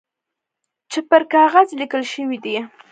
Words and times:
چي 0.91 0.99
پر 1.09 1.21
کاغذ 1.33 1.67
لیکل 1.81 2.01
شوي 2.13 2.37
دي. 2.43 2.55